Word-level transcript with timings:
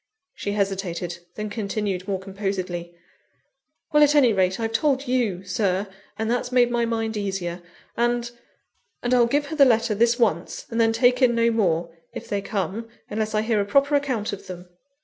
She 0.33 0.53
hesitated, 0.53 1.19
then 1.35 1.51
continued 1.51 2.07
more 2.07 2.17
composedly; 2.19 2.95
"Well, 3.93 4.01
at 4.01 4.15
any 4.15 4.33
rate 4.33 4.59
I've 4.59 4.71
told 4.71 5.07
you, 5.07 5.43
Sir, 5.43 5.87
and 6.17 6.31
that's 6.31 6.51
made 6.51 6.71
my 6.71 6.85
mind 6.85 7.15
easier; 7.15 7.61
and 7.95 8.31
and 9.03 9.13
I'll 9.13 9.27
give 9.27 9.45
her 9.49 9.55
the 9.55 9.63
letter 9.63 9.93
this 9.93 10.17
once, 10.17 10.65
and 10.71 10.81
then 10.81 10.91
take 10.91 11.21
in 11.21 11.35
no 11.35 11.51
more 11.51 11.95
if 12.13 12.27
they 12.27 12.41
come, 12.41 12.89
unless 13.11 13.35
I 13.35 13.43
hear 13.43 13.61
a 13.61 13.65
proper 13.65 13.93
account 13.93 14.33
of 14.33 14.47
them." 14.47 14.69